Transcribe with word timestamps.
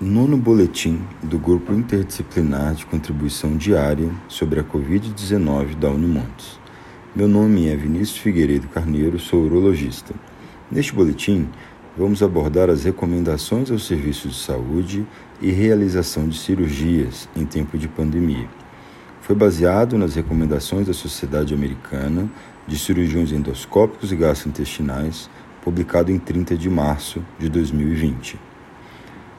Nono 0.00 0.36
boletim 0.36 1.02
do 1.20 1.40
Grupo 1.40 1.72
Interdisciplinar 1.72 2.72
de 2.72 2.86
Contribuição 2.86 3.56
Diária 3.56 4.08
sobre 4.28 4.60
a 4.60 4.62
Covid-19 4.62 5.74
da 5.74 5.90
Unimontes. 5.90 6.60
Meu 7.16 7.26
nome 7.26 7.66
é 7.66 7.74
Vinícius 7.74 8.18
Figueiredo 8.18 8.68
Carneiro, 8.68 9.18
sou 9.18 9.42
urologista. 9.42 10.14
Neste 10.70 10.94
boletim, 10.94 11.48
vamos 11.96 12.22
abordar 12.22 12.70
as 12.70 12.84
recomendações 12.84 13.72
aos 13.72 13.88
serviços 13.88 14.36
de 14.36 14.38
saúde 14.38 15.04
e 15.42 15.50
realização 15.50 16.28
de 16.28 16.38
cirurgias 16.38 17.28
em 17.34 17.44
tempo 17.44 17.76
de 17.76 17.88
pandemia. 17.88 18.48
Foi 19.20 19.34
baseado 19.34 19.98
nas 19.98 20.14
recomendações 20.14 20.86
da 20.86 20.94
Sociedade 20.94 21.52
Americana 21.52 22.30
de 22.68 22.78
Cirurgiões 22.78 23.32
Endoscópicos 23.32 24.12
e 24.12 24.16
Gastrointestinais, 24.16 25.28
publicado 25.60 26.12
em 26.12 26.20
30 26.20 26.56
de 26.56 26.70
março 26.70 27.20
de 27.36 27.48
2020. 27.48 28.47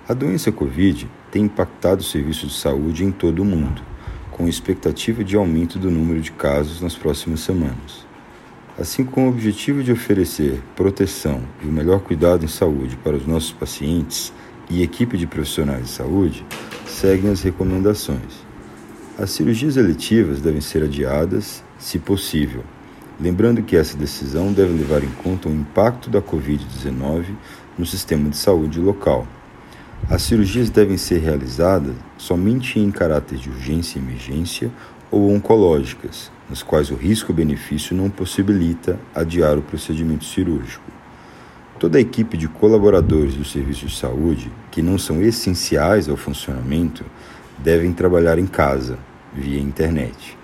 A 0.09 0.13
doença 0.15 0.51
Covid 0.51 1.07
tem 1.29 1.43
impactado 1.43 2.01
os 2.01 2.09
serviços 2.09 2.49
de 2.49 2.57
saúde 2.57 3.05
em 3.05 3.11
todo 3.11 3.43
o 3.43 3.45
mundo, 3.45 3.79
com 4.31 4.47
expectativa 4.47 5.23
de 5.23 5.35
aumento 5.35 5.77
do 5.77 5.91
número 5.91 6.19
de 6.19 6.31
casos 6.31 6.81
nas 6.81 6.95
próximas 6.95 7.41
semanas. 7.41 8.07
Assim, 8.75 9.05
com 9.05 9.27
o 9.27 9.29
objetivo 9.29 9.83
de 9.83 9.91
oferecer 9.91 10.63
proteção 10.75 11.43
e 11.63 11.67
o 11.67 11.71
melhor 11.71 11.99
cuidado 11.99 12.43
em 12.43 12.47
saúde 12.47 12.97
para 13.03 13.17
os 13.17 13.27
nossos 13.27 13.51
pacientes 13.51 14.33
e 14.67 14.81
equipe 14.81 15.15
de 15.15 15.27
profissionais 15.27 15.83
de 15.83 15.91
saúde, 15.91 16.43
seguem 16.87 17.29
as 17.29 17.43
recomendações. 17.43 18.43
As 19.15 19.29
cirurgias 19.29 19.77
eletivas 19.77 20.41
devem 20.41 20.59
ser 20.59 20.85
adiadas, 20.85 21.63
se 21.77 21.99
possível, 21.99 22.63
lembrando 23.21 23.61
que 23.61 23.77
essa 23.77 23.95
decisão 23.95 24.51
deve 24.51 24.73
levar 24.73 25.03
em 25.03 25.11
conta 25.23 25.47
o 25.47 25.53
impacto 25.53 26.09
da 26.09 26.19
Covid-19 26.19 27.25
no 27.77 27.85
sistema 27.85 28.27
de 28.27 28.37
saúde 28.37 28.79
local 28.79 29.27
as 30.07 30.21
cirurgias 30.23 30.69
devem 30.69 30.97
ser 30.97 31.19
realizadas 31.19 31.95
somente 32.17 32.79
em 32.79 32.91
caráter 32.91 33.37
de 33.37 33.49
urgência 33.49 33.97
e 33.97 34.01
emergência 34.01 34.71
ou 35.11 35.31
oncológicas, 35.31 36.31
nas 36.49 36.63
quais 36.63 36.91
o 36.91 36.95
risco-benefício 36.95 37.95
não 37.95 38.09
possibilita 38.09 38.99
adiar 39.13 39.57
o 39.57 39.61
procedimento 39.61 40.25
cirúrgico. 40.25 40.83
Toda 41.79 41.97
a 41.97 42.01
equipe 42.01 42.37
de 42.37 42.47
colaboradores 42.47 43.35
do 43.35 43.45
serviço 43.45 43.85
de 43.85 43.95
saúde, 43.95 44.51
que 44.69 44.81
não 44.81 44.97
são 44.97 45.21
essenciais 45.21 46.09
ao 46.09 46.17
funcionamento, 46.17 47.05
devem 47.57 47.93
trabalhar 47.93 48.37
em 48.37 48.47
casa, 48.47 48.97
via 49.33 49.59
internet. 49.59 50.37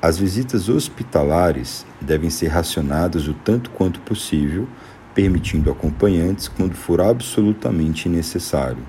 As 0.00 0.18
visitas 0.18 0.68
hospitalares 0.68 1.86
devem 2.00 2.30
ser 2.30 2.48
racionadas 2.48 3.28
o 3.28 3.34
tanto 3.34 3.70
quanto 3.70 4.00
possível 4.00 4.66
permitindo 5.14 5.70
acompanhantes 5.70 6.48
quando 6.48 6.74
for 6.74 7.00
absolutamente 7.00 8.08
necessário. 8.08 8.82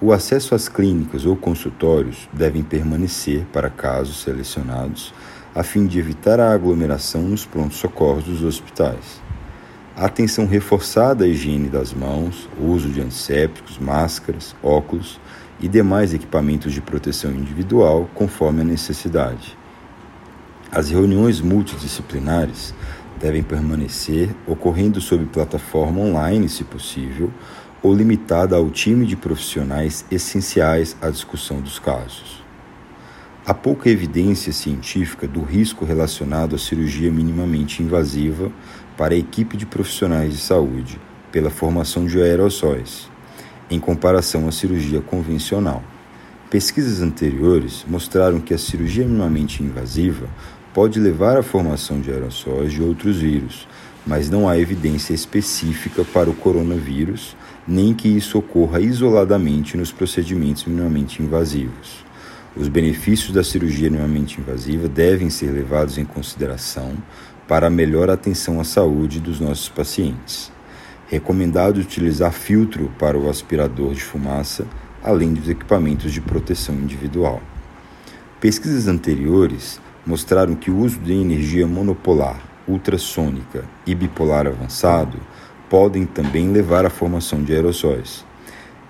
O 0.00 0.12
acesso 0.12 0.54
às 0.54 0.68
clínicas 0.68 1.26
ou 1.26 1.36
consultórios 1.36 2.28
devem 2.32 2.62
permanecer 2.62 3.44
para 3.52 3.68
casos 3.68 4.22
selecionados, 4.22 5.12
a 5.54 5.62
fim 5.62 5.86
de 5.86 5.98
evitar 5.98 6.40
a 6.40 6.52
aglomeração 6.52 7.22
nos 7.22 7.44
prontos-socorros 7.44 8.24
dos 8.24 8.42
hospitais. 8.42 9.20
A 9.96 10.06
atenção 10.06 10.46
reforçada 10.46 11.24
à 11.24 11.28
higiene 11.28 11.68
das 11.68 11.92
mãos, 11.92 12.48
uso 12.58 12.88
de 12.88 13.02
antissépticos, 13.02 13.78
máscaras, 13.78 14.56
óculos 14.62 15.20
e 15.60 15.68
demais 15.68 16.14
equipamentos 16.14 16.72
de 16.72 16.80
proteção 16.80 17.32
individual, 17.32 18.08
conforme 18.14 18.62
a 18.62 18.64
necessidade. 18.64 19.58
As 20.72 20.88
reuniões 20.88 21.40
multidisciplinares 21.40 22.72
devem 23.20 23.42
permanecer 23.42 24.30
ocorrendo 24.46 25.00
sob 25.00 25.26
plataforma 25.26 26.00
online, 26.00 26.48
se 26.48 26.64
possível, 26.64 27.30
ou 27.82 27.94
limitada 27.94 28.56
ao 28.56 28.70
time 28.70 29.04
de 29.06 29.14
profissionais 29.14 30.04
essenciais 30.10 30.96
à 31.00 31.10
discussão 31.10 31.60
dos 31.60 31.78
casos. 31.78 32.42
Há 33.46 33.54
pouca 33.54 33.88
evidência 33.90 34.52
científica 34.52 35.26
do 35.28 35.42
risco 35.42 35.84
relacionado 35.84 36.56
à 36.56 36.58
cirurgia 36.58 37.10
minimamente 37.10 37.82
invasiva 37.82 38.50
para 38.96 39.14
a 39.14 39.18
equipe 39.18 39.56
de 39.56 39.66
profissionais 39.66 40.32
de 40.32 40.38
saúde 40.38 41.00
pela 41.30 41.50
formação 41.50 42.06
de 42.06 42.20
aerossóis, 42.20 43.08
em 43.70 43.78
comparação 43.78 44.48
à 44.48 44.52
cirurgia 44.52 45.00
convencional. 45.00 45.82
Pesquisas 46.50 47.00
anteriores 47.00 47.84
mostraram 47.88 48.40
que 48.40 48.52
a 48.52 48.58
cirurgia 48.58 49.04
minimamente 49.04 49.62
invasiva 49.62 50.26
pode 50.72 51.00
levar 51.00 51.36
à 51.36 51.42
formação 51.42 52.00
de 52.00 52.10
aerossóis 52.10 52.72
de 52.72 52.82
outros 52.82 53.18
vírus, 53.18 53.66
mas 54.06 54.30
não 54.30 54.48
há 54.48 54.58
evidência 54.58 55.12
específica 55.12 56.04
para 56.04 56.30
o 56.30 56.34
coronavírus, 56.34 57.36
nem 57.66 57.92
que 57.92 58.08
isso 58.08 58.38
ocorra 58.38 58.80
isoladamente 58.80 59.76
nos 59.76 59.92
procedimentos 59.92 60.64
minimamente 60.64 61.22
invasivos. 61.22 62.04
Os 62.56 62.68
benefícios 62.68 63.32
da 63.32 63.44
cirurgia 63.44 63.90
minimamente 63.90 64.40
invasiva 64.40 64.88
devem 64.88 65.30
ser 65.30 65.52
levados 65.52 65.98
em 65.98 66.04
consideração 66.04 66.94
para 67.46 67.66
a 67.66 67.70
melhor 67.70 68.10
atenção 68.10 68.60
à 68.60 68.64
saúde 68.64 69.20
dos 69.20 69.40
nossos 69.40 69.68
pacientes. 69.68 70.50
Recomendado 71.08 71.78
utilizar 71.78 72.32
filtro 72.32 72.90
para 72.98 73.18
o 73.18 73.28
aspirador 73.28 73.92
de 73.92 74.02
fumaça, 74.02 74.64
além 75.02 75.32
dos 75.32 75.48
equipamentos 75.48 76.12
de 76.12 76.20
proteção 76.20 76.74
individual. 76.76 77.40
Pesquisas 78.40 78.86
anteriores 78.86 79.80
mostraram 80.10 80.56
que 80.56 80.72
o 80.72 80.76
uso 80.76 80.98
de 80.98 81.12
energia 81.12 81.68
monopolar, 81.68 82.42
ultrassônica 82.66 83.64
e 83.86 83.94
bipolar 83.94 84.44
avançado 84.44 85.16
podem 85.68 86.04
também 86.04 86.50
levar 86.50 86.84
à 86.84 86.90
formação 86.90 87.44
de 87.44 87.52
aerossóis. 87.52 88.24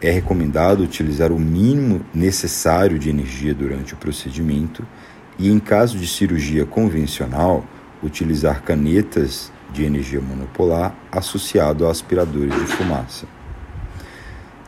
É 0.00 0.10
recomendado 0.10 0.82
utilizar 0.82 1.30
o 1.30 1.38
mínimo 1.38 2.00
necessário 2.14 2.98
de 2.98 3.10
energia 3.10 3.52
durante 3.52 3.92
o 3.92 3.98
procedimento 3.98 4.82
e, 5.38 5.50
em 5.50 5.58
caso 5.58 5.98
de 5.98 6.06
cirurgia 6.06 6.64
convencional, 6.64 7.66
utilizar 8.02 8.62
canetas 8.62 9.52
de 9.74 9.84
energia 9.84 10.22
monopolar 10.22 10.94
associado 11.12 11.86
a 11.86 11.90
aspiradores 11.90 12.54
de 12.54 12.66
fumaça. 12.66 13.39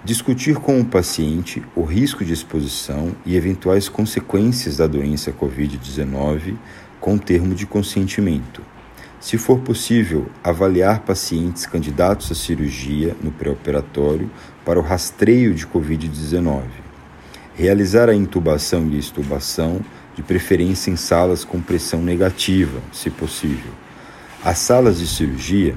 Discutir 0.04 0.56
com 0.56 0.80
o 0.80 0.84
paciente 0.84 1.62
o 1.76 1.84
risco 1.84 2.24
de 2.24 2.32
exposição 2.32 3.14
e 3.24 3.36
eventuais 3.36 3.88
consequências 3.88 4.78
da 4.78 4.88
doença 4.88 5.32
Covid-19 5.32 6.56
com 7.00 7.16
termo 7.16 7.54
de 7.54 7.66
consentimento. 7.66 8.62
Se 9.20 9.38
for 9.38 9.60
possível, 9.60 10.26
avaliar 10.42 11.02
pacientes 11.02 11.66
candidatos 11.66 12.32
à 12.32 12.34
cirurgia 12.34 13.16
no 13.22 13.30
pré-operatório 13.30 14.28
para 14.64 14.80
o 14.80 14.82
rastreio 14.82 15.54
de 15.54 15.64
Covid-19. 15.68 16.62
Realizar 17.54 18.08
a 18.08 18.14
intubação 18.14 18.88
e 18.88 18.98
extubação, 18.98 19.80
de 20.16 20.22
preferência 20.22 20.90
em 20.90 20.96
salas 20.96 21.44
com 21.44 21.60
pressão 21.60 22.02
negativa, 22.02 22.80
se 22.92 23.08
possível. 23.08 23.70
As 24.44 24.58
salas 24.58 24.98
de 24.98 25.06
cirurgia 25.06 25.76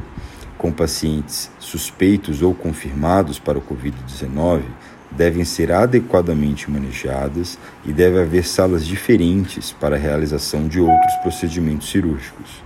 com 0.57 0.71
pacientes 0.71 1.49
suspeitos 1.59 2.41
ou 2.41 2.53
confirmados 2.53 3.39
para 3.39 3.57
o 3.57 3.61
Covid-19 3.61 4.63
devem 5.11 5.45
ser 5.45 5.71
adequadamente 5.71 6.69
manejadas 6.69 7.57
e 7.85 7.93
deve 7.93 8.19
haver 8.19 8.45
salas 8.45 8.85
diferentes 8.85 9.71
para 9.71 9.95
a 9.95 9.99
realização 9.99 10.67
de 10.67 10.79
outros 10.79 11.15
procedimentos 11.21 11.89
cirúrgicos. 11.89 12.63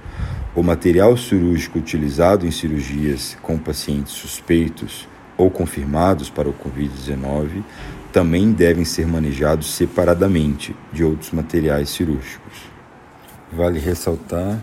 O 0.55 0.63
material 0.63 1.15
cirúrgico 1.15 1.77
utilizado 1.77 2.45
em 2.45 2.51
cirurgias 2.51 3.37
com 3.41 3.57
pacientes 3.57 4.13
suspeitos 4.13 5.07
ou 5.37 5.49
confirmados 5.49 6.29
para 6.29 6.49
o 6.49 6.53
Covid-19 6.53 7.63
também 8.11 8.51
devem 8.51 8.83
ser 8.83 9.07
manejados 9.07 9.73
separadamente 9.73 10.75
de 10.91 11.03
outros 11.03 11.31
materiais 11.31 11.89
cirúrgicos. 11.89 12.69
Vale 13.51 13.79
ressaltar 13.79 14.59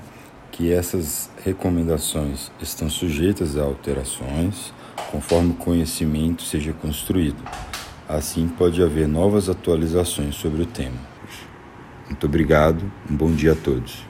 que 0.57 0.73
essas 0.73 1.31
recomendações 1.45 2.51
estão 2.63 2.89
sujeitas 2.89 3.59
a 3.59 3.63
alterações 3.63 4.73
conforme 5.11 5.51
o 5.51 5.55
conhecimento 5.55 6.43
seja 6.43 6.73
construído. 6.73 7.37
Assim, 8.09 8.49
pode 8.49 8.83
haver 8.83 9.07
novas 9.07 9.51
atualizações 9.51 10.35
sobre 10.35 10.63
o 10.63 10.67
tema. 10.67 10.97
Muito 12.07 12.25
obrigado, 12.25 12.91
um 13.11 13.15
bom 13.15 13.31
dia 13.33 13.53
a 13.53 13.57
todos. 13.57 14.03